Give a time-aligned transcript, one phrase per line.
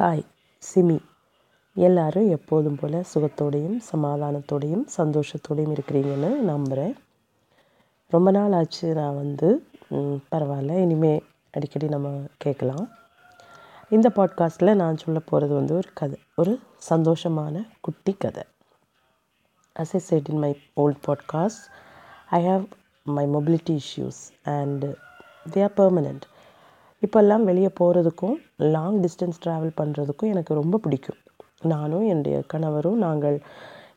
[0.00, 0.22] Hi
[0.62, 1.00] SIMI
[1.74, 6.94] எல்லாரும் எப்போதும் போல் சுகத்தோடையும் சமாதானத்தோடையும் சந்தோஷத்தோடையும் இருக்கிறீங்கன்னு நம்புகிறேன்
[8.06, 9.68] ரொம்ப நாள் ஆச்சு நான் வந்து
[10.30, 12.88] பரவாயில்ல இனிமேல் அடிக்கடி நம்ம கேட்கலாம்.
[13.88, 16.60] இந்த பாட்காஸ்ட்டில் நான் சொல்ல போகிறது வந்து ஒரு கதை ஒரு
[16.90, 18.42] சந்தோஷமான குட்டி கதை.
[19.76, 21.64] As I said in my old podcast
[22.30, 22.64] I have
[23.02, 24.94] my mobility issues and
[25.52, 26.22] they are permanent
[27.06, 31.16] இப்போல்லாம் வெளியே போகிறதுக்கும் லாங் டிஸ்டன்ஸ் ட்ராவல் பண்ணுறதுக்கும் எனக்கு ரொம்ப பிடிக்கும்.
[31.62, 33.40] நானும் என்னுடைய கணவரும் நாங்கள்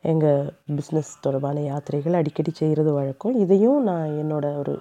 [0.01, 3.39] எங்கள் பிஸ்னஸ் தொடர்பான யாத்திரைகள் அடிக்கடி செய்கிறது வழக்கம்.
[3.39, 4.79] இதையும் நான் என்னோட ஒரு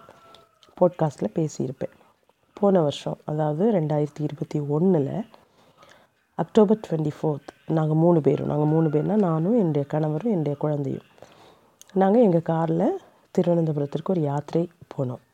[0.80, 1.94] போட்காஸ்ட்டில் பேசியிருப்பேன்.
[2.54, 5.26] போன வருஷம் அதாவது ரெண்டாயிரத்தி இருபத்தி ஒன்றில்
[6.34, 11.08] அக்டோபர் டுவெண்ட்டி ஃபோர்த் நாங்கள் மூணு பேரும் நாங்கள் மூணு பேர்னால் நானும் என்னுடைய கணவரும் என்னுடைய குழந்தையும்.
[11.92, 14.68] நாங்கள் எங்கள் காரில் திருவனந்தபுரத்திற்கு ஒரு யாத்திரை
[14.98, 15.24] போனோம்.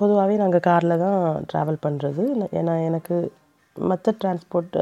[0.00, 2.24] பொதுவாகவே நாங்கள் காரில் தான் ட்ராவல் பண்ணுறது
[2.60, 3.16] ஏன்னா எனக்கு
[3.76, 4.76] மற்ற டிரான்ஸ்போர்ட்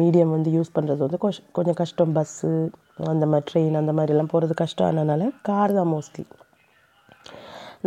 [0.00, 2.12] மீடியம் வந்து யூஸ் பண்ணுறது வந்து கொஞ்சம் கொஞ்சம் கஷ்டம்.
[2.16, 2.50] பஸ்ஸு
[3.12, 4.86] அந்த மாதிரி ட்ரெயின் அந்த மாதிரிலாம் போகிறது கஷ்டம்.
[4.88, 6.24] ஆனதுனால கார் தான் மோஸ்ட்லி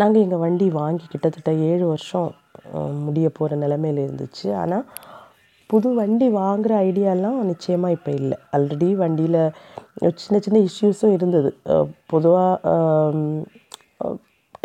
[0.02, 2.30] நாங்கள் எங்கள் வண்டி வாங்கி கிட்டத்தட்ட ஏழு வருஷம்
[3.06, 4.48] முடிய போகிற நிலமையில இருந்துச்சு.
[4.62, 4.86] ஆனால்
[5.70, 8.38] புது வண்டி வாங்குகிற ஐடியாலாம் நிச்சயமாக இப்போ இல்லை.
[8.56, 9.42] ஆல்ரெடி வண்டியில்
[10.24, 11.50] சின்ன சின்ன இஷ்யூஸும் இருந்தது.
[12.14, 12.76] பொதுவாக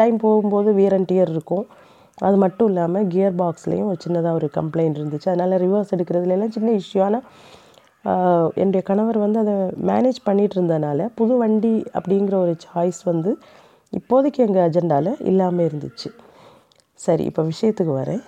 [0.01, 1.65] டைம் போகும்போது வியர் அண்ட் டியர் இருக்கும்.
[2.27, 5.29] அது மட்டும் இல்லாமல் கியர் பாக்ஸ்லேயும் ஒரு சின்னதாக ஒரு கம்ப்ளைண்ட் இருந்துச்சு.
[5.33, 7.25] அதனால் ரிவர்ஸ் எடுக்கிறதுல எல்லாம் சின்ன இஷ்யூ ஆனால்
[8.61, 9.55] என்னுடைய கணவர் வந்து அதை
[9.91, 13.33] மேனேஜ் பண்ணிகிட்டு இருந்தனால புது வண்டி அப்படிங்கிற ஒரு சாய்ஸ் வந்து
[13.93, 16.09] இப்போதைக்கு எங்கள் அஜெண்டாவில் இல்லாமல் இருந்துச்சு.
[17.01, 18.23] சரி இப்போ விஷயத்துக்கு வரேன்.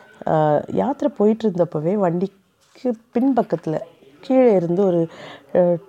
[0.82, 3.78] யாத்திரை போயிட்டு இருந்தப்பவே வண்டிக்கு பின்பக்கத்தில்
[4.26, 5.00] கீழே இருந்து ஒரு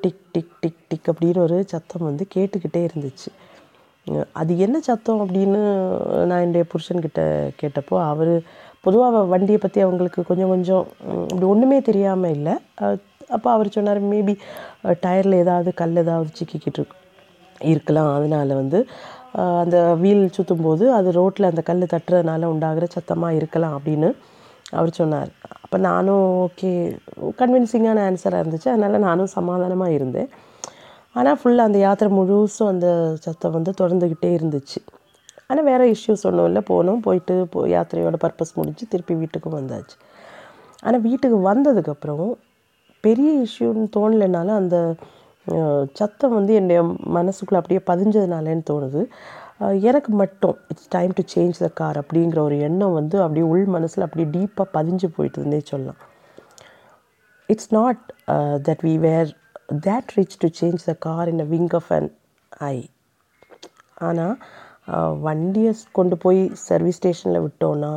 [0.04, 3.30] டிக் டிக் டிக் டிக் அப்படின்னு ஒரு சத்தம் வந்து கேட்டுக்கிட்டே இருந்துச்சு.
[4.42, 5.62] அது என்ன சத்தம் அப்படின்னு
[6.30, 7.22] நான் என்னுடைய புருஷன்கிட்ட
[7.62, 8.34] கேட்டப்போ அவர்
[8.86, 10.84] பொதுவாக வண்டியை பற்றி அவங்களுக்கு கொஞ்சம் கொஞ்சம்
[11.32, 12.54] இப்படி ஒன்றுமே தெரியாமல் இல்லை.
[13.36, 14.34] அப்போ அவர் சொன்னார் மேபி
[15.04, 16.98] டயரில் ஏதாவது கல் ஏதாவது சிக்கிக்கிட்டு இருக்கு
[17.72, 18.12] இருக்கலாம்.
[18.18, 18.80] அதனால் வந்து
[19.64, 24.10] அந்த வீல் சுற்றும்போது அது ரோட்டில் அந்த கல் தட்டுறதுனால உண்டாகிற சத்தமாக இருக்கலாம் அப்படின்னு
[24.78, 25.32] அவர் சொன்னார்.
[25.64, 26.70] அப்போ நானும் ஓகே
[27.42, 28.70] கன்வின்சிங்கான ஆன்சராக இருந்துச்சு.
[28.74, 30.30] அதனால் நானும் சமாதானமாக இருந்தேன்.
[31.20, 32.88] ஆனால் ஃபுல்லாக அந்த யாத்திரை முழுசும் அந்த
[33.26, 34.80] சத்தம் வந்து தொடர்ந்துக்கிட்டே இருந்துச்சு.
[35.50, 36.62] ஆனால் வேறு இஷ்யூஸ் ஒன்றும் இல்லை.
[36.72, 39.96] போனோம் போயிட்டு போ யாத்திரையோட பர்பஸ் முடிஞ்சு திருப்பி வீட்டுக்கும் வந்தாச்சு.
[40.86, 42.26] ஆனால் வீட்டுக்கு வந்ததுக்கப்புறம்
[43.04, 44.78] பெரிய இஷ்யூன்னு தோணலைனாலும் அந்த
[46.00, 46.80] சத்தம் வந்து என்னுடைய
[47.18, 49.02] மனசுக்குள்ளே அப்படியே பதிஞ்சதுனாலேன்னு தோணுது.
[49.90, 54.06] எனக்கு மட்டும் it's time to change the car அப்படிங்கிற ஒரு எண்ணம் வந்து அப்படியே உள் மனசில்
[54.06, 56.00] அப்படியே டீப்பாக பதிஞ்சு போயிட்டுதுன்னே சொல்லலாம்.
[57.50, 58.02] It's not
[58.68, 59.30] that we were
[59.70, 62.10] that rich to change the car in a wink of an
[62.68, 62.76] eye
[64.08, 64.36] ஆனால்
[65.28, 67.92] வண்டியை கொண்டு போய் சர்வீஸ் ஸ்டேஷனில் விட்டோன்னா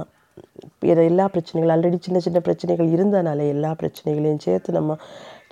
[0.82, 4.96] இதை எல்லா பிரச்சனைகள் ஆல்ரெடி சின்ன சின்ன பிரச்சனைகள் இருந்தனால எல்லா பிரச்சனைகளையும் சேர்த்து நம்ம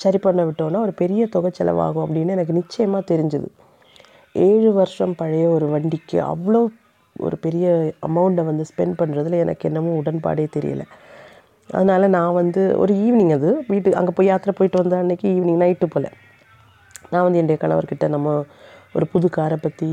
[0.04, 3.48] சரி பண்ண விட்டோன்னா ஒரு பெரிய தொகை செலவாகும் அப்படின்னு எனக்கு நிச்சயமாக தெரிஞ்சுது.
[4.34, 6.60] ஏழு வருஷம் பழைய ஒரு வண்டிக்கு அவ்வளோ
[7.16, 7.66] ஒரு பெரிய
[8.08, 10.86] அமௌண்ட்டை வந்து ஸ்பெண்ட் பண்ணுறதுல எனக்கு என்னமோ உடன்பாடே தெரியலை.
[11.68, 13.50] அதனால் நான் வந்து ஒரு ஈவினிங் அது.
[13.72, 16.08] வீட்டு அங்கே போய் யாத்திரை போயிட்டு வந்த அன்னைக்கு ஈவினிங் நைட்டு போல்.
[17.12, 18.28] நான் வந்து என்னுடைய கணவர்கிட்ட நம்ம
[18.96, 19.88] ஒரு புது காரை பற்றி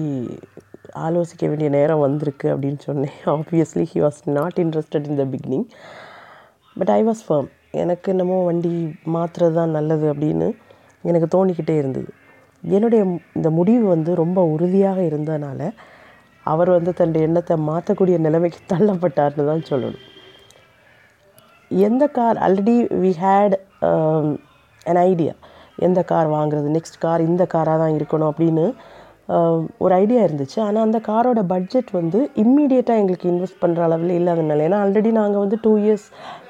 [1.05, 3.15] ஆலோசிக்க வேண்டிய நேரம் வந்திருக்கு அப்படின்னு சொன்னேன்.
[3.35, 5.65] Obviously he was not interested in the beginning
[6.75, 7.49] but I was firm
[7.81, 8.73] எனக்கு என்னமோ வண்டி
[9.15, 10.47] மாற்றுறது தான் நல்லது அப்படின்னு
[11.03, 12.09] எனக்கு தோணிக்கிட்டே இருந்தது.
[12.63, 13.01] என்னுடைய
[13.37, 15.69] இந்த முடிவு வந்து ரொம்ப உறுதியாக இருந்ததுனால
[16.45, 20.03] அவர் வந்து தன்னுடைய எண்ணத்தை மாற்றக்கூடிய நிலைமைக்கு தள்ளப்பட்டார்னு தான் சொல்லணும்.
[21.87, 23.55] எந்த car already we had
[24.91, 25.33] an idea
[25.87, 28.65] எந்த கார் வாங்குறது நெக்ஸ்ட் கார் இந்த காராக தான் இருக்கணும் அப்படின்னு
[29.35, 30.57] um, ஒரு ஐடியா இருந்துச்சு.
[30.65, 35.59] ஆனால் அந்த காரோட பட்ஜெட் வந்து இம்மீடியட்டாக எங்களுக்கு இன்வெஸ்ட் பண்ணுற அளவில் இல்லாதனால ஏன்னா ஆல்ரெடி நாங்கள் வந்து
[35.65, 36.07] டூ இயர்ஸ்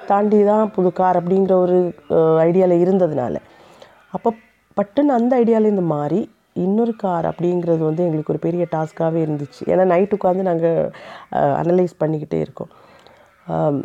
[0.10, 1.78] தாண்டி தான் புது கார் அப்படிங்கிற ஒரு
[2.18, 3.36] uh, ஐடியாவில் இருந்ததுனால.
[4.18, 4.32] அப்போ
[4.78, 6.22] பட்டுன்னு அந்த ஐடியாவிலேருந்து மாறி
[6.66, 9.62] இன்னொரு கார் அப்படிங்கிறது வந்து எங்களுக்கு ஒரு பெரிய டாஸ்க்காகவே இருந்துச்சு.
[9.72, 10.80] ஏன்னா நைட் உட்காந்து நாங்கள்
[11.62, 12.74] அனலைஸ் uh, பண்ணிக்கிட்டே இருக்கோம்.
[13.48, 13.78] Um,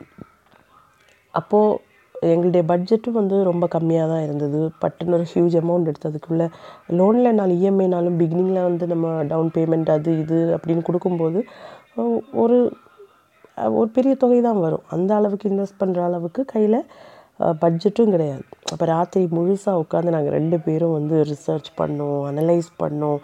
[1.40, 1.86] அப்போது
[2.32, 4.60] எங்களுடைய பட்ஜெட்டும் வந்து ரொம்ப கம்மியாக தான் இருந்தது.
[4.82, 6.46] பட்டுன்னு ஒரு ஹியூஜ் அமௌண்ட் எடுத்ததுக்குள்ளே
[6.98, 11.40] லோனில் நாலு இஎம்ஐனாலும் பிகினிங்கில் வந்து நம்ம டவுன் பேமெண்ட் அது இது அப்படின்னு கொடுக்கும்போது
[12.44, 12.58] ஒரு
[13.78, 14.84] ஒரு பெரிய தொகை தான் வரும்.
[14.94, 16.80] அந்த அளவுக்கு இன்வெஸ்ட் பண்ணுற அளவுக்கு கையில்
[17.62, 18.44] பட்ஜெட்டும் கிடையாது.
[18.72, 23.18] அப்போ ராத்திரி முழுசாக உட்காந்து நாங்கள் ரெண்டு பேரும் வந்து ரிசர்ச் பண்ணோம் அனலைஸ் பண்ணோம்.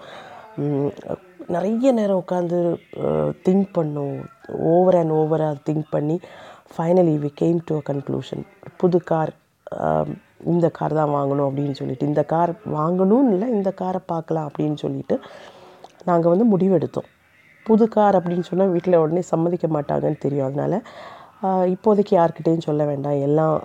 [1.54, 2.58] நிறைய நேரம் உட்காந்து
[3.46, 4.18] திங்க் பண்ணோம்.
[4.74, 6.16] ஓவர் அண்ட் ஓவராக திங்க் பண்ணி
[6.74, 8.44] finally we came to a conclusion
[8.80, 9.32] புது கார்
[10.52, 15.16] இந்த கார் தான் வாங்கணும் அப்படின்னு சொல்லிட்டு இந்த கார் வாங்கணும்னு இல்லை இந்த காரை பார்க்கலாம் அப்படின்னு சொல்லிட்டு
[16.08, 17.08] நாங்கள் வந்து முடிவெடுத்தோம்.
[17.66, 20.48] புது கார் அப்படின்னு சொன்னால் வீட்டில் உடனே சம்மதிக்க மாட்டாங்கன்னு தெரியும்.
[20.48, 20.76] அதனால்
[21.74, 23.18] இப்போதைக்கு யார்கிட்டயும் சொல்ல வேண்டாம்.
[23.28, 23.56] எல்லாம்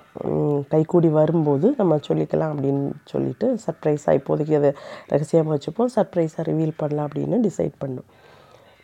[0.72, 4.72] கைகூடி வரும்போது நம்ம சொல்லிக்கலாம் அப்படின்னு சொல்லிட்டு சர்ப்ரைஸாக இப்போதைக்கு அதை
[5.14, 5.92] ரகசியமாக வச்சுப்போம்.
[5.98, 8.10] சர்ப்ரைஸாக ரிவீல் பண்ணலாம் அப்படின்னு டிசைட் பண்ணோம்.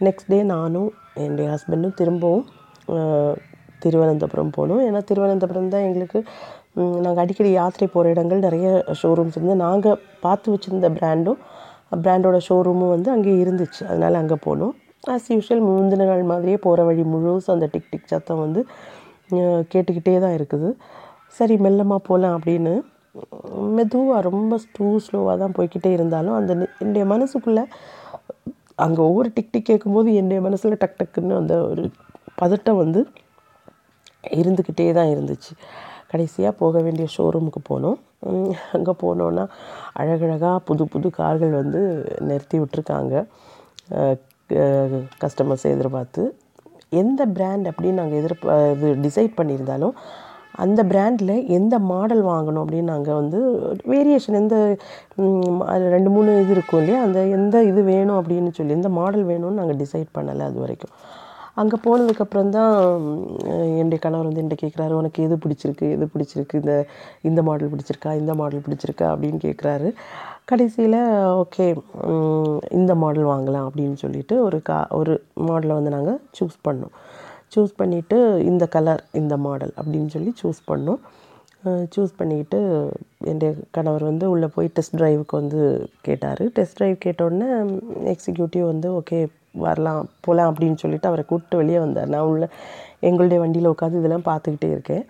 [0.01, 0.89] நெக்ஸ்ட் டே நானும்
[1.23, 2.45] என்னுடைய ஹஸ்பண்டும் திரும்பவும்
[3.85, 4.81] திருவனந்தபுரம் போனோம்.
[4.87, 6.19] ஏன்னா திருவனந்தபுரம் தான் எங்களுக்கு
[7.05, 8.67] நாங்கள் அடிக்கடி யாத்திரை போகிற இடங்கள் நிறைய
[9.01, 11.39] ஷோரூம்ஸ் இருந்து நாங்கள் பார்த்து வச்சுருந்த பிராண்டும்
[12.05, 13.81] பிராண்டோட ஷோரூமும் வந்து அங்கே இருந்துச்சு.
[13.91, 14.73] அதனால் அங்கே போனோம்.
[15.13, 18.61] ஆஸ் யூஷுவல் முந்தின நாள் மாதிரியே போகிற வழி முழுசும் அந்த டிக் டிக் சத்தம் வந்து
[19.73, 20.69] கேட்டுக்கிட்டே தான் இருக்குது.
[21.37, 22.73] சரி மெல்லமாக போகலாம் அப்படின்னு
[23.77, 26.51] மெதுவாக ரொம்ப ஸ்டூ ஸ்லோவாக தான் போய்க்கிட்டே இருந்தாலும் அந்த
[26.81, 27.63] என்னுடைய மனசுக்குள்ளே
[28.85, 31.83] அங்கே ஒவ்வொரு டிக் டிக் கேட்கும்போது என்னுடைய மனசில் டக் டக்குன்னு அந்த ஒரு
[32.41, 33.01] பதட்டம் வந்து
[34.39, 35.51] இருந்துக்கிட்டே தான் இருந்துச்சு.
[36.11, 37.97] கடைசியாக போக வேண்டிய ஷோரூமுக்கு போனோம்.
[38.75, 39.43] அங்கே போனோன்னா
[40.01, 41.81] அழகழகாக புது புது கார்கள் வந்து
[42.29, 43.13] நிறுத்தி விட்டுருக்காங்க.
[45.23, 46.23] கஸ்டமர்ஸ் எதிர்பார்த்து.
[47.01, 49.95] எந்த பிராண்ட் அப்படின்னு நாங்கள் எதிர்பா இது டிசைட் பண்ணியிருந்தாலும்
[50.63, 53.39] அந்த பிராண்டில் எந்த மாடல் வாங்கணும் அப்படின்னு நாங்கள் வந்து
[53.93, 54.55] வேரியேஷன் எந்த
[55.73, 56.99] அது ரெண்டு மூணு இது இருக்கும் இல்லையா?
[57.07, 60.93] அந்த எந்த இது வேணும் அப்படின்னு சொல்லி எந்த மாடல் வேணும்னு நாங்கள் டிசைட் பண்ணலை அது வரைக்கும்.
[61.61, 62.73] அங்கே போனதுக்கப்புறம் தான்
[63.79, 65.87] என்னுடைய கணவர் வந்து என்கிட்ட கேட்குறாரு உனக்கு எது பிடிச்சிருக்கு?
[65.95, 66.55] எது பிடிச்சிருக்கு?
[66.61, 66.73] இந்த
[67.29, 68.13] இந்த மாடல் பிடிச்சிருக்கா?
[68.21, 69.07] இந்த மாடல் பிடிச்சிருக்கா?
[69.13, 69.89] அப்படின்னு கேட்குறாரு
[70.51, 70.99] கடைசியில்
[71.43, 71.67] ஓகே
[72.79, 75.13] இந்த மாடல் வாங்கலாம் அப்படின்னு சொல்லிட்டு ஒரு கா ஒரு
[75.47, 76.93] மாடலை வந்து நாங்கள் சூஸ் பண்ணோம்.
[77.53, 78.17] சூஸ் பண்ணிவிட்டு
[78.51, 81.01] இந்த கலர் இந்த மாடல் அப்படின்னு சொல்லி சூஸ் பண்ணோம்.
[81.93, 82.59] சூஸ் பண்ணிக்கிட்டு
[83.29, 85.61] என்னுடைய கணவர் வந்து உள்ளே போய் டெஸ்ட் ட்ரைவுக்கு வந்து
[86.07, 86.43] கேட்டார்.
[86.57, 87.49] டெஸ்ட் ட்ரைவ் கேட்டோடனே
[88.13, 89.19] எக்ஸிக்யூட்டிவ் வந்து ஓகே
[89.63, 92.09] வரலாம் போகலாம் அப்படின்னு சொல்லிட்டு அவரை கூப்பிட்டு வெளியே வந்தார்.
[92.13, 92.45] நான் உள்ள
[93.07, 95.03] எங்களுடைய வண்டியில் உட்காந்து இதெல்லாம் பார்த்துக்கிட்டே இருக்கேன்.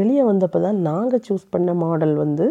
[0.00, 2.46] வெளியே வந்தப்போ தான் நாங்கள் சூஸ் பண்ண மாடல் வந்து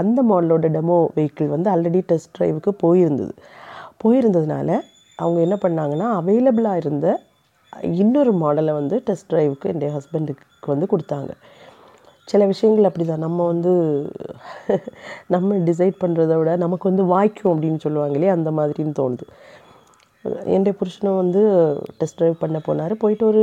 [0.00, 3.32] அந்த மாடலோட டெமோ வெஹிக்கிள் வந்து ஆல்ரெடி டெஸ்ட் ட்ரைவுக்கு போயிருந்தது.
[4.02, 4.68] போயிருந்ததுனால
[5.18, 7.06] அவங்க என்ன பண்ணாங்கன்னா அவைலபிளாக இருந்த
[8.02, 11.32] இன்னொரு மாடலை வந்து டெஸ்ட் ட்ரைவுக்கு என்னுடைய ஹஸ்பண்டுக்கு வந்து கொடுத்தாங்க.
[12.30, 13.72] சில விஷயங்கள் அப்படி தான் நம்ம வந்து
[15.34, 18.34] நம்ம டிசைட் பண்ணுறத விட நமக்கு வந்து வாய்க்கும் அப்படின்னு சொல்லுவாங்க இல்லையா?
[18.38, 19.26] அந்த மாதிரின்னு தோணுது.
[20.54, 21.42] என்னுடைய புருஷனும் வந்து
[21.98, 22.94] டெஸ்ட் ட்ரைவ் பண்ண போனார்.
[23.02, 23.42] போயிட்டு ஒரு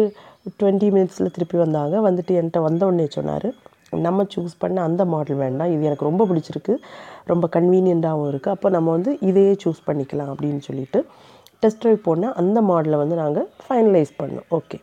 [0.59, 1.95] டுவெண்ட்டி மினிட்ஸில் திருப்பி வந்தாங்க.
[2.07, 3.47] வந்துட்டு என்கிட்ட வந்த சொன்னார்
[4.05, 5.71] நம்ம சூஸ் பண்ண அந்த மாடல் வேண்டாம்.
[5.73, 6.73] இது எனக்கு ரொம்ப பிடிச்சிருக்கு.
[7.31, 11.01] ரொம்ப கன்வீனியண்ட்டாகவும் இருக்குது அப்போ நம்ம வந்து இதையே சூஸ் பண்ணிக்கலாம் அப்படின்னு சொல்லிட்டு
[11.63, 14.47] டெஸ்ட் ட்ரைவ் போனால் அந்த மாடலை வந்து நாங்கள் ஃபைனலைஸ் பண்ணோம்.
[14.59, 14.79] ஓகே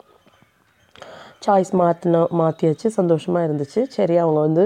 [1.47, 3.81] சாய்ஸ் மாற்றினோம் மாற்றியாச்சு சந்தோஷமாக இருந்துச்சு.
[3.97, 4.65] சரி அவங்க வந்து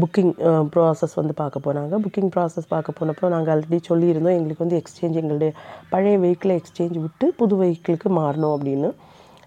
[0.00, 0.32] புக்கிங்
[0.74, 1.94] ப்ராசஸ் வந்து பார்க்க போனாங்க.
[2.04, 5.50] புக்கிங் ப்ராசஸ் பார்க்க போனப்போ நாங்கள் ஆல்ரெடி சொல்லியிருந்தோம் எங்களுக்கு வந்து எக்ஸ்சேஞ்ச் எங்களுடைய
[5.92, 8.90] பழைய வெஹிக்கிளை எக்ஸ்சேஞ்ச் விட்டு புது வெஹிக்கிளுக்கு மாறணும் அப்படின்னு.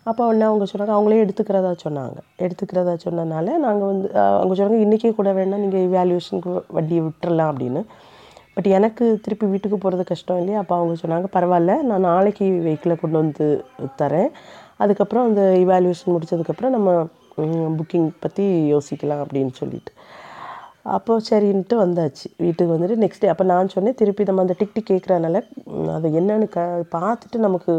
[0.09, 2.18] அப்போ உடனே அவங்க சொன்னாங்க அவங்களே எடுத்துக்கிறதா சொன்னாங்க.
[2.45, 4.09] எடுத்துக்கிறதா சொன்னனால நாங்கள் வந்து
[4.41, 7.81] அவங்க சொன்னாங்க இன்றைக்கே கூட வேணால் நீங்கள் இவாலுவேஷனுக்கு வட்டியை விட்டுறலாம் அப்படின்னு.
[8.56, 10.62] பட் எனக்கு திருப்பி வீட்டுக்கு போகிறது கஷ்டம் இல்லையா?
[10.63, 13.47] அப்போ அவங்க சொன்னாங்க பரவாயில்ல நான் நாளைக்கு வெஹிக்கிளை கொண்டு வந்து
[14.01, 14.31] தரேன்.
[14.79, 16.91] அதுக்கப்புறம் அந்த இவாலுவேஷன் முடித்ததுக்கப்புறம் நம்ம
[17.77, 19.91] புக்கிங் பற்றி யோசிக்கலாம் அப்படின்னு சொல்லிட்டு.
[20.95, 22.27] அப்போ சரின்ட்டு வந்தாச்சு.
[22.44, 25.41] வீட்டுக்கு வந்துட்டு நெக்ஸ்ட் டே அப்போ நான் சொன்னேன் திருப்பி நம்ம அந்த டிக்டி கேட்குறனால
[25.95, 26.62] அது என்னென்னு க
[26.95, 27.74] பார்த்துட்டு நமக்கு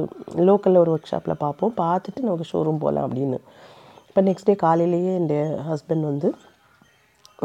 [0.49, 1.73] லோக்கலில் ஒரு ஒர்க் ஷாப்பில் பார்ப்போம்.
[1.85, 3.39] பார்த்துட்டு நமக்கு ஷோரூம் போகலாம் அப்படின்னு.
[4.09, 6.31] இப்போ நெக்ஸ்ட் டே காலையிலேயே என் ஹஸ்பண்ட் வந்து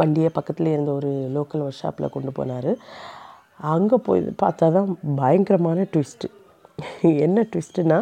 [0.01, 2.71] வண்டியை பக்கத்துலேயே இருந்த ஒரு லோக்கல் ஒர்க் ஷாப்பில் கொண்டு போனார்.
[3.73, 4.89] அங்கே போய் பார்த்தா தான்
[5.21, 6.29] பயங்கரமான ட்விஸ்ட்டு
[7.25, 7.97] என்ன ட்விஸ்ட்டுனா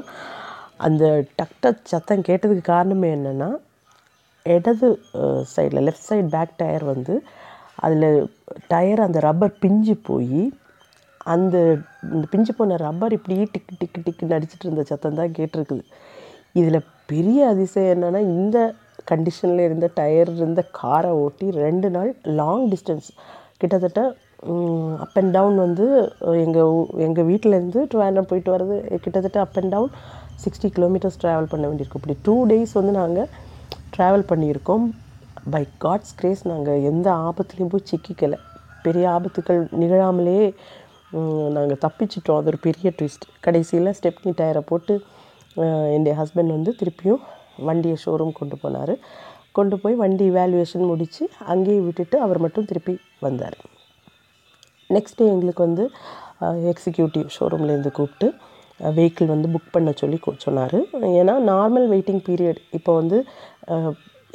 [0.81, 1.03] அந்த
[1.39, 3.49] டக்டக் சத்தம் கேட்டதுக்கு காரணமே என்னென்னா
[4.45, 4.87] இடது
[5.55, 7.15] சைடில் லெஃப்ட் சைடு பேக் டயர் வந்து
[7.75, 8.07] அதில்
[8.67, 10.41] டயர் அந்த ரப்பர் பிஞ்சு போய்
[11.25, 11.55] அந்த
[12.13, 15.83] இந்த பிஞ்சு போன ரப்பர் இப்படி டிக்கு டிக்கு டிக்குன்னு அடிச்சிட்டு இருந்த சத்தம் தான் கேட்டிருக்குது.
[16.53, 18.57] இதில் பெரிய அதிசயம் என்னென்னா இந்த
[19.11, 22.09] கண்டிஷனில் இருந்த டயர் இருந்த காரை ஓட்டி ரெண்டு நாள்
[22.39, 23.09] லாங் டிஸ்டன்ஸ்
[23.57, 24.01] கிட்டத்தட்ட
[25.03, 25.85] அப் அண்ட் டவுன் வந்து
[26.43, 26.71] எங்கள்
[27.07, 29.91] எங்கள் வீட்டிலேருந்து ட்ரிவாண்டம் போயிட்டு வர்றது கிட்டத்தட்ட up and down
[30.43, 33.29] sixty kilometers travel பண்ண வேண்டியிருக்கும் இப்படி டூ டேஸ் வந்து நாங்கள்
[33.95, 34.85] ட்ராவல் பண்ணியிருக்கோம்.
[35.53, 38.37] பை காட்ஸ் கிரேஸ் நாங்கள் எந்த ஆபத்துலேயும் போய் சிக்கிக்கலை.
[38.85, 40.37] பெரிய ஆபத்துக்கள் நிகழாமலே
[41.57, 42.37] நாங்கள் தப்பிச்சிட்டோம்.
[42.39, 44.93] அது ஒரு பெரிய ட்விஸ்ட் கடைசியில் ஸ்டெப்னி டயரை போட்டு
[45.95, 47.23] என்னுடைய ஹஸ்பண்ட் வந்து திருப்பியும்
[47.67, 48.93] வண்டியை ஷோரூம் கொண்டு போனார்.
[49.57, 52.93] கொண்டு போய் வண்டி இவாலுவேஷன் முடித்து அங்கேயே விட்டுட்டு அவர் மட்டும் திருப்பி
[53.25, 53.57] வந்தார்.
[54.95, 55.85] நெக்ஸ்ட் டே எங்களுக்கு வந்து
[56.71, 58.27] எக்ஸிக்யூட்டிவ் ஷோரூம்லேருந்து கூப்பிட்டு
[58.97, 60.77] வெஹிக்கிள் வந்து புக் பண்ண சொல்லி சொன்னார்.
[61.21, 63.17] ஏன்னா நார்மல் வெயிட்டிங் பீரியட் இப்போ வந்து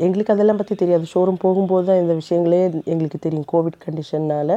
[0.07, 1.05] எங்களுக்கு அதெல்லாம் பற்றி தெரியாது.
[1.13, 2.63] ஷோரூம் போகும்போது தான் இந்த விஷயங்களே
[2.93, 3.47] எங்களுக்கு தெரியும்.
[3.53, 4.55] கோவிட் கண்டிஷன்னால்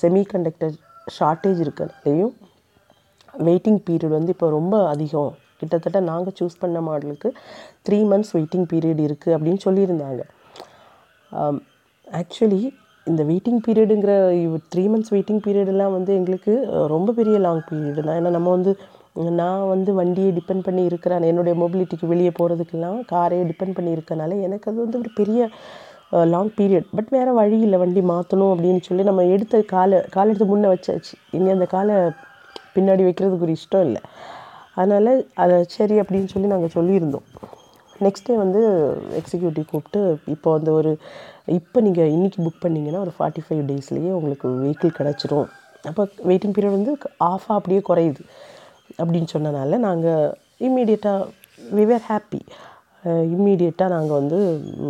[0.00, 0.74] செமி கண்டக்டர்
[1.18, 2.32] ஷார்ட்டேஜ் இருக்கிறதுலையும்
[3.48, 5.32] வெயிட்டிங் பீரியட் வந்து இப்போ ரொம்ப அதிகம்.
[5.60, 7.28] கிட்டத்தட்ட நாங்கள் சூஸ் பண்ண மாடலுக்கு
[7.86, 10.22] த்ரீ மந்த்ஸ் வெயிட்டிங் பீரியட் இருக்குது அப்படின்னு சொல்லியிருந்தாங்க.
[12.20, 12.60] ஆக்சுவலி
[13.10, 14.12] இந்த வெயிட்டிங் பீரியடுங்கிற
[14.72, 16.52] த்ரீ மந்த்ஸ் வெயிட்டிங் பீரியடெல்லாம் வந்து எங்களுக்கு
[16.94, 18.16] ரொம்ப பெரிய லாங் பீரியடு தான்.
[18.20, 18.72] ஏன்னா நம்ம வந்து
[19.40, 21.26] நான் வந்து வண்டியை டிபெண்ட் பண்ணி இருக்கிறேன்.
[21.30, 25.48] என்னுடைய மொபிலிட்டிக்கு வெளியே போகிறதுக்கெல்லாம் காரையே டிபெண்ட் பண்ணி இருக்கனால எனக்கு அது வந்து ஒரு பெரிய
[26.32, 27.78] லாங் பீரியட் பட் வேறு வழி இல்லை.
[27.82, 31.14] வண்டி மாற்றணும் அப்படின்னு சொல்லி நம்ம எடுத்த காலை கால் எடுத்து முன்னே வச்சாச்சு.
[31.36, 31.96] இனி அந்த காலை
[32.76, 34.02] பின்னாடி வைக்கிறதுக்கு ஒரு இஷ்டம் இல்லை.
[34.80, 35.12] அதனால்
[35.42, 37.26] அதை சரி அப்படின்னு சொல்லி நாங்கள் சொல்லியிருந்தோம்.
[38.06, 38.60] நெக்ஸ்ட் டே வந்து
[39.20, 40.00] எக்ஸிக்யூட்டிவ் கூப்பிட்டு
[40.34, 40.90] இப்போ அந்த ஒரு
[41.56, 45.48] இப்போ நீங்கள் இன்றைக்கி புக் பண்ணிங்கன்னா ஒரு ஃபார்ட்டி ஃபைவ் டேஸ்லேயே உங்களுக்கு வெஹிக்கிள் கிடச்சிரும்.
[45.88, 46.92] அப்போ வெயிட்டிங் பீரியட் வந்து
[47.28, 48.22] ஆஃபாக அப்படியே குறையுது.
[49.00, 50.34] அப்படின்னு சொன்னனால நாங்கள்
[50.66, 51.28] இம்மீடியட்டாக
[51.78, 52.40] வி வேர் ஹாப்பி
[53.34, 54.38] இம்மீடியட்டாக நாங்கள் வந்து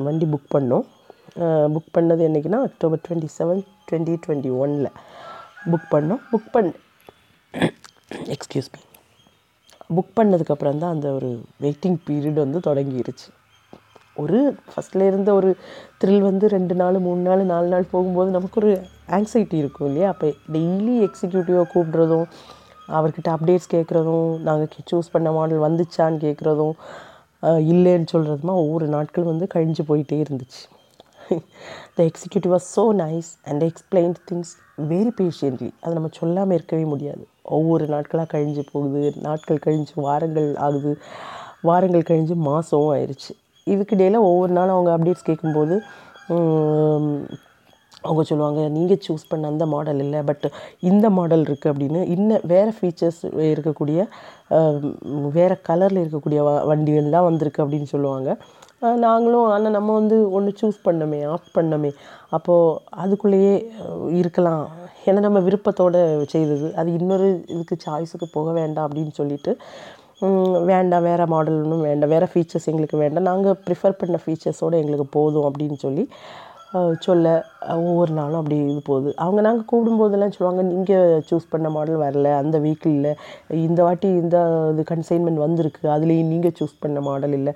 [0.07, 0.85] வண்டி புக் பண்ணோம்.
[1.75, 4.93] புக் பண்ணது என்றைக்குன்னா October twenty seven twenty twenty ஒனில்
[5.71, 6.23] புக் பண்ணோம்.
[6.33, 6.73] புக் பண்ண
[8.35, 8.81] எக்ஸ்கியூஸ் மீ
[9.97, 11.29] புக் பண்ணதுக்கப்புறம் தான் அந்த ஒரு
[11.65, 13.29] வெயிட்டிங் பீரியட் வந்து தொடங்கிருச்சு.
[14.23, 14.39] ஒரு
[14.71, 15.51] ஃபஸ்ட்டில் இருந்த ஒரு
[16.03, 18.73] த்ரில் வந்து ரெண்டு நாள் மூணு நாள் நாலு நாள் போகும்போது நமக்கு ஒரு
[19.17, 20.09] ஆங்ஸைட்டி இருக்கும் இல்லையா?
[20.15, 22.27] அப்போ டெய்லி எக்ஸிக்யூட்டிவாக கூப்பிட்றதும்
[22.97, 26.75] அவர்கிட்ட அப்டேட்ஸ் கேட்குறதும் நாங்கள் சூஸ் பண்ண மாடல் வந்துச்சான்னு கேட்குறதும்
[27.73, 30.63] இல்லைன்னு சொல்கிறதுமா ஒவ்வொரு நாட்கள் வந்து கழிஞ்சு போயிட்டே இருந்துச்சு.
[31.97, 34.53] The executive was so nice and explain things
[34.93, 37.23] very patiently அதை நம்ம சொல்லாமல் இருக்கவே முடியாது.
[37.59, 40.93] ஒவ்வொரு நாட்களாக கழிஞ்சு போகுது நாட்கள் கழிஞ்சு வாரங்கள் ஆகுது
[41.69, 43.33] வாரங்கள் கழிஞ்சு மாதம் ஆயிடுச்சு
[43.75, 45.77] இதுக்கிடையில் ஒவ்வொரு நாளும் அவங்க அப்டேட்ஸ் கேட்கும்போது
[48.07, 50.45] அவங்க சொல்லுவாங்க நீங்கள் சூஸ் பண்ண அந்த மாடல் இல்லை பட்
[50.91, 52.01] இந்த மாடல் இருக்குது அப்படின்னு.
[52.15, 53.21] இன்னும் வேறு ஃபீச்சர்ஸ்
[53.53, 53.99] இருக்கக்கூடிய
[55.39, 58.29] வேறு கலரில் இருக்கக்கூடிய வ வண்டிகள்லாம் வந்திருக்கு அப்படின்னு சொல்லுவாங்க.
[59.07, 61.91] நாங்களும் ஆனால் நம்ம வந்து ஒன்று சூஸ் பண்ணோமே ஆப்ட் பண்ணோமே.
[62.37, 63.55] அப்போது அதுக்குள்ளேயே
[64.21, 64.65] இருக்கலாம்.
[65.09, 66.01] ஏன்னா நம்ம விருப்பத்தோடு
[66.35, 66.69] செய்தது.
[66.81, 69.53] அது இன்னொரு இதுக்கு சாய்ஸுக்கு போக வேண்டாம் அப்படின்னு சொல்லிட்டு
[70.71, 73.29] வேண்டாம் வேறு மாடல் ஒன்றும் வேண்டாம் வேறு ஃபீச்சர்ஸ் எங்களுக்கு வேண்டாம்.
[73.31, 76.05] நாங்கள் ப்ரிஃபர் பண்ண ஃபீச்சர்ஸோடு எங்களுக்கு போதும் அப்படின்னு சொல்லி
[77.05, 77.27] சொல்ல
[77.75, 79.11] ஒவ்வொரு நாளும் அப்படி இது போகுது.
[79.25, 83.13] அவங்க நாங்கள் கூடும்போதெல்லாம் சொல்லுவாங்க நீங்கள் சூஸ் பண்ண மாடல் வரல அந்த வீக்கில் இல்லை.
[83.69, 84.37] இந்த வாட்டி இந்த
[84.73, 85.83] இது கன்சைன்மெண்ட் வந்திருக்கு.
[85.95, 87.55] அதுலேயும் நீங்கள் சூஸ் பண்ண மாடல் இல்லை.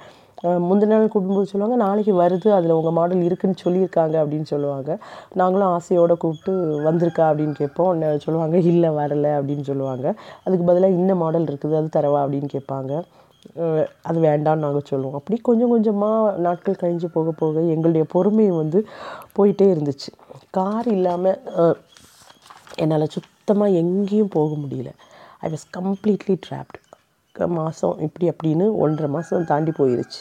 [0.67, 4.91] முந்தின நாள் கூப்பிடும்போது சொல்லுவாங்க நாளைக்கு வருது அதில் உங்கள் மாடல் இருக்குதுன்னு சொல்லியிருக்காங்க அப்படின்னு சொல்லுவாங்க.
[5.41, 6.53] நாங்களும் ஆசையோடு கூப்பிட்டு
[6.87, 7.25] வந்திருக்கா?
[7.31, 8.03] அப்படின்னு கேட்போம்.
[8.25, 10.07] சொல்லுவாங்க இல்லை வரலை அப்படின்னு சொல்லுவாங்க.
[10.45, 12.23] அதுக்கு பதிலாக இந்த மாடல் இருக்குது அது தரவா?
[12.25, 12.93] அப்படின்னு கேட்பாங்க.
[14.09, 15.17] அது வேண்டாம்னு நாங்கள் சொல்லுவோம்.
[15.21, 18.79] அப்படி கொஞ்சம் கொஞ்சமாக நாட்கள் கழிஞ்சு போக போக எங்களுடைய பொறுமை வந்து
[19.39, 20.11] போயிட்டே இருந்துச்சு.
[20.59, 21.41] கார் இல்லாமல்
[22.83, 24.91] என்னால் சுத்தமாக எங்கேயும் போக முடியல.
[25.45, 26.79] ஐ வாஸ் கம்ப்ளீட்லி ட்ராப்டு
[27.59, 30.21] மாதம் இப்படி அப்படின்னு ஒன்றரை மாதம் தாண்டி போயிருச்சு.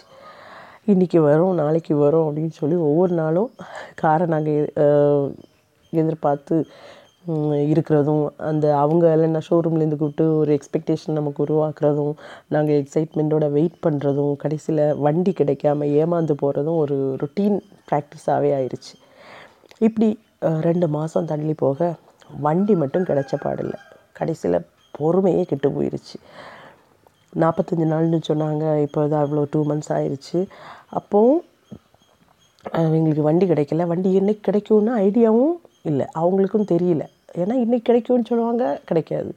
[0.87, 3.49] இன்றைக்கி வரும் நாளைக்கு வரும் அப்படின்னு சொல்லி ஒவ்வொரு நாளும்
[3.95, 4.69] காரை நாங்கள்
[5.93, 6.55] எதிர்பார்த்து
[7.65, 12.13] இருக்கிறதும் அந்த அவங்க இல்லைன்னா ஷோரூம்லேருந்து கூப்பிட்டு ஒரு எக்ஸ்பெக்டேஷன் நமக்கு உருவாக்குறதும்
[12.47, 17.59] நாங்கள் எக்ஸைட்மெண்ட்டோட வெயிட் பண்ணுறதும் கடைசியில் வண்டி கிடைக்காம ஏமாந்து போகிறதும் ஒரு ரொட்டீன்
[17.91, 18.95] ப்ராக்டிஸாகவே ஆயிடுச்சு
[19.81, 20.09] இப்படி
[20.61, 21.91] ரெண்டு மாதம் தள்ளி போக
[22.39, 23.79] வண்டி மட்டும் கிடைச்ச பாடில்லை
[24.13, 26.17] கடைசியில் பொறுமையே கெட்டு போயிடுச்சு
[27.43, 28.65] நாற்பத்தஞ்சு நாள்னு சொன்னாங்க.
[28.85, 30.39] இப்போ தான் அவ்வளோ டூ மந்த்ஸ் ஆயிடுச்சு
[30.99, 31.49] அப்போது
[32.97, 33.85] எங்களுக்கு வண்டி கிடைக்கல.
[33.91, 35.55] வண்டி என்றைக்கு கிடைக்கும்னு ஐடியாவும்
[35.89, 36.05] இல்லை.
[36.21, 37.03] அவங்களுக்கும் தெரியல.
[37.41, 39.31] ஏன்னா இன்றைக்கி கிடைக்கும்னு சொல்லுவாங்க கிடைக்காது.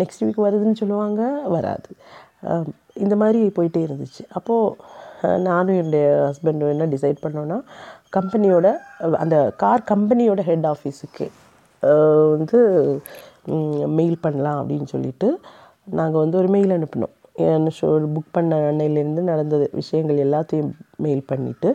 [0.00, 1.22] நெக்ஸ்ட் வீக் வருதுன்னு சொல்லுவாங்க
[1.54, 1.90] வராது.
[3.04, 4.22] இந்த மாதிரி போயிட்டே இருந்துச்சு.
[4.38, 7.58] அப்போது நானும் என்னுடைய ஹஸ்பண்டும் என்ன டிசைட் பண்ணோன்னா
[8.16, 8.66] கம்பெனியோட
[9.22, 11.26] அந்த கார் கம்பெனியோட ஹெட் ஆஃபீஸுக்கு
[12.34, 12.58] வந்து
[13.98, 15.28] மெயில் பண்ணலாம் அப்படின்னு சொல்லிட்டு
[15.98, 17.12] நாங்கள் வந்து ஒரு மெயில் அனுப்பினோம்.
[17.54, 19.66] என்ன ஷோ புக் பண்ண அன்னையிலேருந்து நடந்தது.
[19.80, 20.70] விஷயங்கள் எல்லாத்தையும்
[21.04, 21.70] மெயில் பண்ணிவிட்டு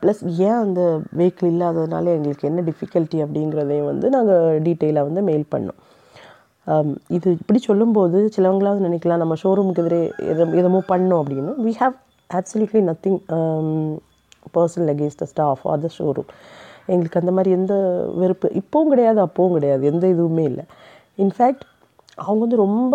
[0.00, 0.80] ப்ளஸ் ஏன் அந்த
[1.18, 5.78] வெஹிக்கிள் இல்லாததுனால எங்களுக்கு என்ன டிஃபிகல்ட்டி அப்படிங்கிறதையும் வந்து நாங்கள் டீட்டெயிலாக வந்து மெயில் பண்ணோம்.
[7.16, 10.00] இது இப்படி சொல்லும்போது சிலவங்களாவது நினைக்கலாம் நம்ம ஷோரூமுக்கு எதிரே
[10.32, 11.52] எதோ எதமோ பண்ணோம் அப்படின்னு.
[11.66, 11.94] We have
[12.30, 13.20] absolutely nothing
[14.56, 16.28] personal against the staff or the showroom
[16.92, 17.74] எங்களுக்கு அந்த மாதிரி எந்த
[18.20, 20.64] வெறுப்பு இப்போவும் கிடையாது அப்போவும் கிடையாது எந்த இதுவுமே இல்லை.
[21.24, 21.64] இன்ஃபேக்ட்
[22.26, 22.94] அவங்க வந்து ரொம்ப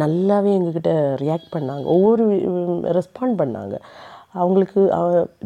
[0.00, 0.90] நல்லாவே எங்ககிட்ட
[1.22, 1.84] ரியாக்ட் பண்ணாங்க.
[1.96, 2.24] ஒவ்வொரு
[2.98, 3.74] ரெஸ்பாண்ட் பண்ணாங்க.
[4.40, 4.80] அவங்களுக்கு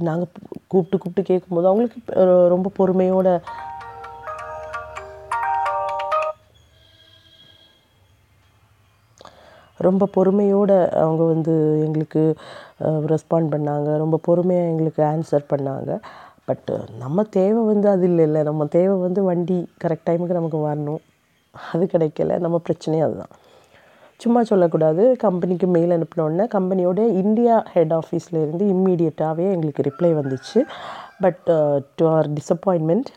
[0.08, 0.32] நாங்கள்
[0.66, 1.98] கூப்பிட்டு கூப்பிட்டு கேட்கும்போது அவங்களுக்கு
[2.54, 3.30] ரொம்ப பொறுமையோட
[9.86, 12.22] ரொம்ப பொறுமையோடு அவங்க வந்து எங்களுக்கு
[12.82, 13.96] ரெஸ்பாண்ட் பண்ணாங்க.
[14.02, 15.98] ரொம்ப பொறுமையாக எங்களுக்கு ஆன்சர் பண்ணாங்க.
[16.48, 21.02] பட் நம்ம தேவை வந்து அது இல்லைல்ல நம்ம தேவை வந்து வண்டி கரெக்ட் டைமுக்கு நமக்கு வரணும்.
[21.72, 22.38] அது கிடைக்கல.
[22.44, 23.34] நம்ம பிரச்சனையே அதுதான்.
[24.24, 25.02] சும்மா சொல்லக்கூடாது.
[25.24, 30.60] கம்பெனிக்கு மெயில் அனுப்பினோடனே கம்பெனியோட இந்தியா ஹெட் ஆஃபீஸ்லேருந்து இம்மீடியட்டாகவே எங்களுக்கு ரிப்ளை வந்துச்சு.
[31.24, 31.44] But
[31.98, 33.10] to our disappointment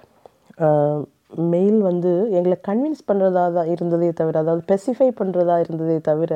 [1.51, 6.32] mail வந்து எங்களை கன்வின்ஸ் பண்ணுறதா தான் இருந்ததே தவிர அதாவது ஸ்பெசிஃபை பண்ணுறதா இருந்ததே தவிர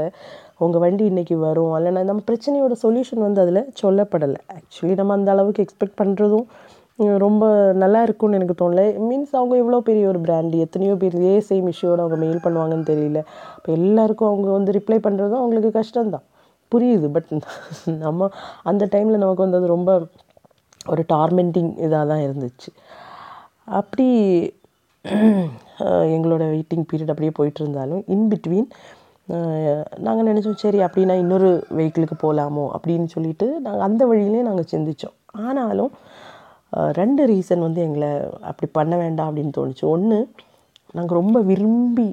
[0.63, 1.71] உங்கள் வண்டி இன்றைக்கி வரும்.
[1.77, 4.39] இல்லைனா நம்ம பிரச்சனையோட சொல்யூஷன் வந்து அதில் சொல்லப்படலை.
[4.57, 6.45] ஆக்சுவலி நம்ம அந்த அளவுக்கு எக்ஸ்பெக்ட் பண்ணுறதும்
[7.23, 7.43] ரொம்ப
[7.81, 8.81] நல்லா இருக்கும்னு எனக்கு தோணல.
[9.07, 13.19] மீன்ஸ் அவங்க இவ்வளோ பெரிய ஒரு பிராண்டு எத்தனையோ பேர் இதே சேம் இஷ்யூவோடு அவங்க மெயில் பண்ணுவாங்கன்னு தெரியல.
[13.57, 16.25] இப்போ எல்லாருக்கும் அவங்க வந்து ரிப்ளை பண்ணுறதும் அவங்களுக்கு கஷ்டம்தான்.
[16.71, 17.07] புரியுது.
[17.15, 17.29] பட்
[18.05, 18.29] நம்ம
[18.69, 19.91] அந்த டைமில் நமக்கு வந்து அது ரொம்ப
[20.85, 22.69] ஒரு டார்மெண்டிங் இதாக தான் இருந்துச்சு.
[23.79, 24.07] அப்படி
[26.15, 28.67] எங்களோட வெயிட்டிங் பீரியட் அப்படியே போயிட்டு இருந்தாலும் இன் பிட்வீன்
[30.05, 35.15] நாங்கள் நினச்சோம் சரி அப்படின்னா இன்னொரு வெஹிக்கிளுக்கு போகலாமோ அப்படின்னு சொல்லிட்டு நாங்கள் அந்த வழியிலே நாங்கள் சிந்திச்சோம்.
[35.45, 35.91] ஆனாலும்
[36.99, 38.11] ரெண்டு ரீசன் வந்து எங்களை
[38.49, 39.85] அப்படி பண்ண வேண்டாம் அப்படின்னு தோணுச்சு.
[39.95, 40.19] ஒன்று
[40.97, 42.07] நாங்கள் ரொம்ப விரும்பி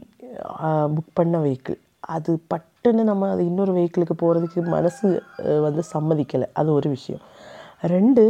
[0.97, 1.79] புக் பண்ண வெஹிக்கிள்
[2.15, 5.09] அது பட்டுன்னு நம்ம அது இன்னொரு வெஹிக்கிளுக்கு போகிறதுக்கு மனசு
[5.67, 6.47] வந்து சம்மதிக்கலை.
[6.61, 7.23] அது ஒரு விஷயம்.
[7.95, 8.25] ரெண்டு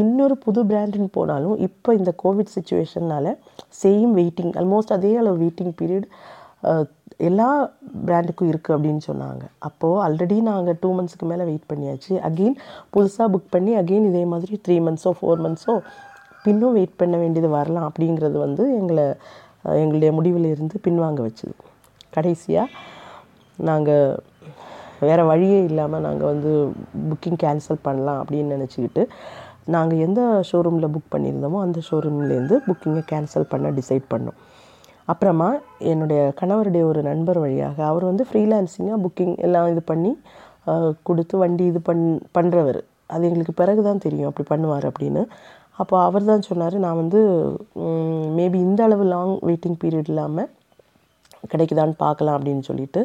[0.00, 3.30] இன்னொரு புது பிராண்டுன்னு போனாலும் இப்போ இந்த கோவிட் சுச்சுவேஷன்னால்
[3.82, 6.06] சேம் வெயிட்டிங் ஆல்மோஸ்ட் அதே அளவு வெயிட்டிங் பீரியட்
[7.28, 7.48] எல்லா
[8.06, 9.42] பிராண்டுக்கும் இருக்குது அப்படின்னு சொன்னாங்க.
[9.68, 12.12] அப்போது ஆல்ரெடி நாங்கள் டூ மந்த்ஸ்க்கு மேலே வெயிட் பண்ணியாச்சு.
[12.28, 12.56] அகெயின்
[12.94, 15.74] புதுசாக புக் பண்ணி அகெயின் இதே மாதிரி த்ரீ மந்த்ஸோ ஃபோர் மந்த்ஸோ
[16.44, 19.06] பின்னும் வெயிட் பண்ண வேண்டியது வரலாம் அப்படிங்கிறது வந்து எங்களை
[19.82, 21.54] எங்களுடைய முடிவில் இருந்து பின்வாங்க வச்சுது.
[22.16, 22.68] கடைசியாக
[23.58, 24.18] நாங்கள்
[25.08, 26.50] வேறு வழியே இல்லாமல் நாங்கள் வந்து
[27.10, 29.04] புக்கிங் கேன்சல் பண்ணலாம் அப்படின்னு நினச்சிக்கிட்டு
[29.74, 34.38] நாங்கள் எந்த ஷோரூமில் புக் பண்ணியிருந்தோமோ அந்த ஷோரூம்லேருந்து புக்கிங்கை கேன்சல் பண்ண டிசைட் பண்ணோம்.
[35.08, 35.48] அப்புறமா
[35.92, 40.12] என்னுடைய கணவருடைய ஒரு நண்பர் வழியாக அவர் வந்து ஃப்ரீலான்சிங்காக புக்கிங் எல்லாம் இது பண்ணி
[41.08, 42.04] கொடுத்து வண்டி இது பண்
[42.36, 42.80] பண்ணுறவர்
[43.14, 45.22] அது எங்களுக்கு பிறகு தான் தெரியும் அப்படி பண்ணுவார் அப்படின்னு.
[45.82, 47.20] அப்போ அவர் தான் சொன்னார் நான் வந்து
[48.38, 50.50] மேபி இந்த அளவு லாங் வெயிட்டிங் பீரியட் இல்லாமல்
[51.52, 53.00] கிடைக்குதான்னு பார்க்கலாம் அப்படின்னு சொல்லிட்டு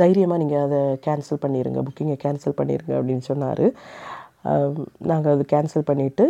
[0.00, 3.64] தைரியமாக நீங்கள் அதை கேன்சல் பண்ணிடுங்க புக்கிங்கை கேன்சல் பண்ணிடுங்க அப்படின்னு சொன்னார்.
[5.10, 6.26] நாங்கள் அது கேன்சல் பண்ணிவிட்டு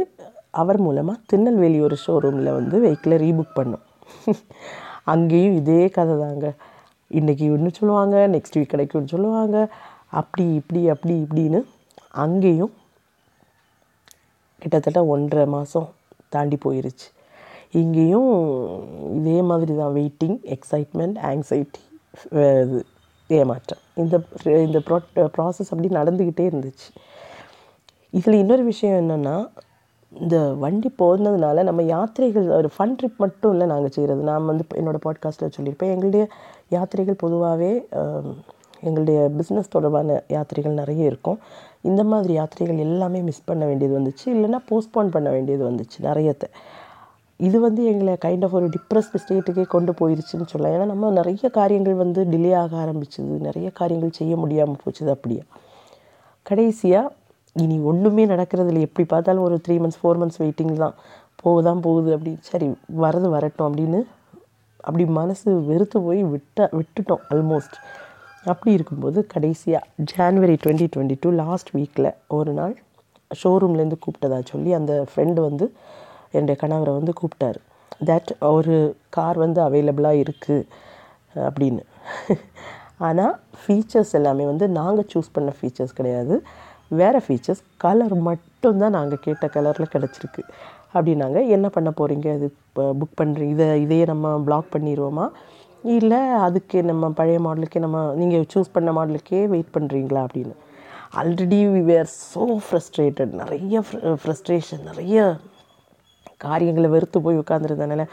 [0.62, 3.84] அவர் மூலமாக திருநெல்வேலி ஒரு ஷோரூமில் வந்து வெஹிக்கிளை ரீபுக் பண்ணோம்.
[5.06, 6.46] அங்கேயும் இதே கதை தாங்க.
[7.10, 9.56] இன்றைக்கி ஒன்று சொல்லுவாங்க நெக்ஸ்ட் வீக் கிடைக்கும்னு சொல்லுவாங்க.
[10.20, 11.60] அப்படி இப்படி அப்படி இப்படின்னு
[12.24, 12.72] அங்கேயும்
[14.62, 15.88] கிட்டத்தட்ட ஒன்றரை மாதம்
[16.34, 17.08] தாண்டி போயிருச்சு.
[17.80, 18.30] இங்கேயும்
[19.18, 21.82] இதே மாதிரி தான் வெயிட்டிங் எக்ஸைட்மெண்ட் ஆங்ஸைட்டி
[22.64, 22.80] இது
[23.30, 24.14] ஏமாற்றம் இந்த
[24.66, 24.98] இந்த ப்ரா
[25.36, 26.88] ப்ராசஸ் அப்படி நடந்துக்கிட்டே இருந்துச்சு.
[28.18, 29.36] இதில் இன்னொரு விஷயம் என்னென்னா
[30.20, 35.00] இந்த வண்டி போனதுனால நம்ம யாத்திரைகள் ஒரு ஃபன் ட்ரிப் மட்டும் இல்லை நாங்கள் செய்கிறது நான் வந்து என்னோடய
[35.04, 36.28] பாட்காஸ்ட்டில் சொல்லியிருப்பேன் எங்களுடைய
[36.70, 37.88] யாத்திரைகள் பொதுவாகவே
[38.80, 41.38] எங்களுடைய பிஸ்னஸ் தொடர்பான யாத்திரைகள் நிறைய இருக்கும்.
[41.80, 44.24] இந்த மாதிரி யாத்திரைகள் எல்லாமே மிஸ் பண்ண வேண்டியது வந்துச்சு.
[44.26, 46.48] இல்லைன்னா போஸ்ட்போன் பண்ண வேண்டியது வந்துச்சு நிறையத்தை.
[47.36, 50.80] இது வந்து எங்களை கைண்ட் ஆஃப் ஒரு டிப்ரெஸ்டு ஸ்டேட்டுக்கே கொண்டு போயிருச்சுன்னு சொல்லலாம்.
[50.80, 53.40] ஏன்னா நம்ம நிறைய காரியங்கள் வந்து டிலே ஆக ஆரம்பிச்சது.
[53.40, 55.42] நிறைய காரியங்கள் செய்ய முடியாமல் போச்சுது அப்படியே.
[56.42, 57.12] கடைசியாக
[57.56, 58.86] இனி ஒன்றுமே நடக்கிறதில்ல.
[58.88, 60.94] எப்படி பார்த்தாலும் ஒரு three months four months waiting தான்.
[61.42, 62.32] போகுதான் போகுது அப்படி.
[62.50, 62.68] சரி
[63.04, 64.00] வரது வரட்டும் அப்படின்னு
[64.86, 67.76] அப்படி மனசு வெறுத்து போய் விட்ட விட்டுட்டோம் ஆல்மோஸ்ட்
[68.52, 72.74] அப்படி இருக்கும்போது கடைசியாக January twenty twenty two last வீக்கில் ஒரு நாள்
[73.40, 75.66] ஷோரூம்லேருந்து கூப்பிட்டதா சொல்லி அந்த ஃப்ரெண்டு வந்து
[76.36, 77.60] என்னுடைய கணவரை வந்து கூப்பிட்டாரு.
[78.08, 78.76] தட் ஒரு
[79.16, 80.66] கார் வந்து அவைலபிளாக இருக்குது
[81.46, 81.84] அப்படின்னு.
[83.08, 86.34] ஆனால் ஃபீச்சர்ஸ் எல்லாமே வந்து நாங்கள் சூஸ் பண்ண ஃபீச்சர்ஸ் கிடையாது.
[87.00, 90.42] வேறு ஃபீச்சர்ஸ் கலர் மட்டும்தான் நாங்கள் கேட்ட கலரில் கிடச்சிருக்கு.
[90.94, 95.26] அப்படின்னாங்க என்ன பண்ண போகிறீங்க இது இப்போ புக் பண்ணுறீங்க இதை இதையே நம்ம பிளாக் பண்ணிடுவோமா
[95.94, 100.54] இல்லை அதுக்கு நம்ம பழைய மாடலுக்கே நம்ம நீங்கள் சூஸ் பண்ண மாடலுக்கே வெயிட் பண்ணுறீங்களா அப்படின்னு.
[101.20, 103.82] Already we were so frustrated நிறைய
[104.22, 105.24] ஃப்ரஸ்ட்ரேஷன் நிறைய
[106.44, 108.04] காரியங்களை வெறுத்து போய் உட்காந்துருந்தனால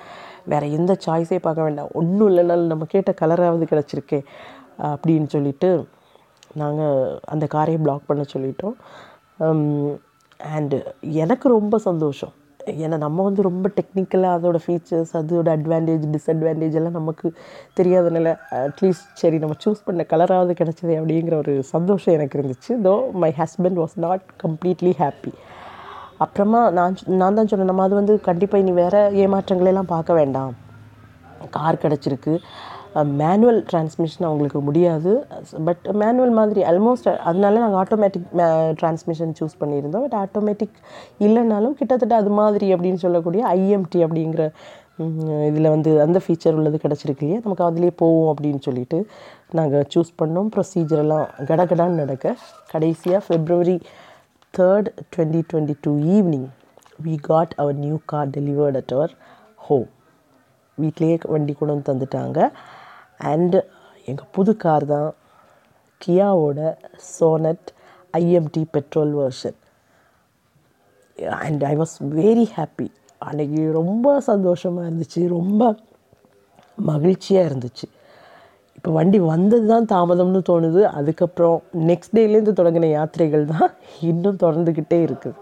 [0.52, 1.94] வேறு எந்த சாய்ஸே பார்க்க வேண்டாம்.
[2.00, 4.20] ஒன்றும் இல்லைனாலும் நம்ம கேட்ட கலராவது கிடச்சிருக்கே
[4.92, 5.70] அப்படின்னு சொல்லிட்டு
[6.62, 8.76] நாங்கள் அந்த காரையை பிளாக் பண்ண சொல்லிட்டோம்.
[10.40, 10.78] அண்டு
[11.24, 12.34] எனக்கு ரொம்ப சந்தோஷம்.
[12.84, 17.28] ஏன்னா நம்ம வந்து ரொம்ப டெக்னிக்கலாக அதோட ஃபீச்சர்ஸ் அதோட அட்வான்டேஜ் டிஸ்அட்வான்டேஜ் எல்லாம் நமக்கு
[17.80, 18.34] தெரியாதனால
[18.64, 22.72] அட்லீஸ்ட் சரி நம்ம சூஸ் பண்ண கலராவது கிடச்சது அப்படிங்கிற ஒரு சந்தோஷம் எனக்கு இருந்துச்சு.
[22.88, 25.34] Though my husband was not completely happy
[26.26, 30.54] அப்புறமா நான் நான் தான் சொன்னேன் நம்ம அது வந்து கண்டிப்பாக இனி வேறு ஏமாற்றங்களெல்லாம் பார்க்க வேண்டாம்.
[31.56, 32.34] கார் கிடச்சிருக்கு.
[33.20, 35.12] மேனுவல் டிரான்ஸ்மிஷன் அவங்களுக்கு முடியாது.
[35.68, 38.28] பட் மேனுவல் மாதிரி ஆல்மோஸ்ட் அதனால நாங்கள் ஆட்டோமேட்டிக்
[38.80, 40.06] டிரான்ஸ்மிஷன் சூஸ் பண்ணியிருந்தோம்.
[40.06, 40.78] பட் ஆட்டோமேட்டிக்
[41.26, 44.46] இல்லைனாலும் கிட்டத்தட்ட அது மாதிரி அப்படின்னு சொல்லக்கூடிய ஐஎம்டி அப்படிங்கிற
[45.50, 47.42] இதில் வந்து அந்த ஃபீச்சர் உள்ளது கிடச்சிருக்கு இல்லையா?
[47.44, 48.98] நமக்கு அதுலேயே போவோம் அப்படின்னு சொல்லிட்டு
[49.60, 50.50] நாங்கள் சூஸ் பண்ணோம்.
[50.56, 52.34] ப்ரொசீஜர் எல்லாம் கடகடான்னு நடக்க.
[52.72, 53.78] கடைசியாக February
[54.54, 56.50] third twenty twenty two evening
[57.06, 59.14] we got our new car delivered at our
[59.68, 59.88] home
[60.78, 62.40] வீட்டிலேயே வண்டி கொண்டு வந்து தந்துட்டாங்க.
[63.20, 63.60] அண்டு
[64.06, 65.10] எங்கள் புது கார் தான்
[66.02, 66.60] கியாவோட
[67.20, 67.70] Sonet
[68.14, 69.58] IMT petrol version
[71.18, 72.88] and I was very happy
[73.22, 75.28] அன்றைக்கி ரொம்ப சந்தோஷமாக இருந்துச்சு.
[75.28, 75.76] ரொம்ப
[76.78, 77.88] மகிழ்ச்சியாக இருந்துச்சு.
[78.76, 80.82] இப்போ வண்டி வந்தது தான் தாமதம்னு தோணுது.
[80.84, 85.36] அதுக்கப்புறம் நெக்ஸ்ட் டேலேருந்து தொடங்கின யாத்திரைகள் தான் இன்னும் தொடர்ந்துக்கிட்டே இருக்குது.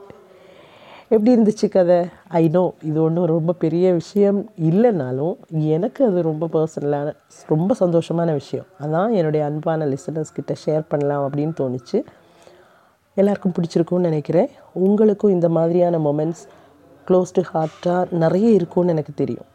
[1.09, 2.05] எப்படி இருந்துச்சு கதை?
[2.27, 7.13] ஐ நோ இது ஒன்றும் ரொம்ப பெரிய விஷயம் இல்லைனாலும் எனக்கு அது ரொம்ப பர்சனலான
[7.47, 8.65] ரொம்ப சந்தோஷமான விஷயம்.
[8.79, 12.03] அதான் என்னுடைய அன்பான லிசனர்ஸ் கிட்ட ஷேர் பண்ணலாம் அப்படின்னு தோணுச்சு.
[13.15, 14.49] எல்லாருக்கும் பிடிச்சிருக்கும்னு நினைக்கிறேன்.
[14.73, 16.43] உங்களுக்கும் இந்த மாதிரியான மொமெண்ட்ஸ்
[17.07, 19.45] க்ளோஸ் டு ஹார்ட்டாக நிறைய இருக்கும்னு எனக்கு தெரியும்.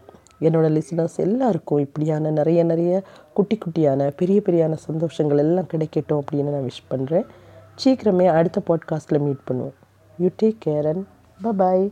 [0.40, 3.02] என்னோடய லிசனர்ஸ் எல்லாருக்கும் இப்படியான நிறைய நிறைய
[3.34, 7.26] குட்டி குட்டியான பெரிய பெரியான சந்தோஷங்கள் எல்லாம் கிடைக்கட்டும் அப்படின்னு நான் விஷ் பண்ணுறேன்
[7.84, 9.76] சீக்கிரமே அடுத்த பாட்காஸ்ட்டில் மீட் பண்ணுவோம்.
[10.18, 11.04] You take care and
[11.42, 11.90] Bye-bye.